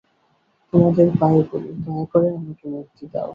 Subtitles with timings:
[0.73, 3.29] তোমাদের পায়ে পড়ি, দয়া করে আমাকে মুক্তি দাও।